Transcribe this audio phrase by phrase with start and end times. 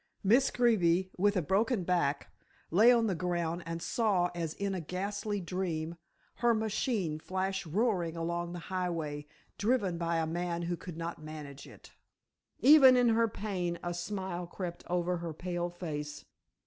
[0.23, 2.33] Miss Greeby, with a broken back,
[2.71, 5.95] lay on the ground and saw as in a ghastly dream
[6.37, 9.27] her machine flash roaring along the highway
[9.59, 11.91] driven by a man who could not manage it.
[12.61, 16.25] Even in her pain a smile crept over her pale face.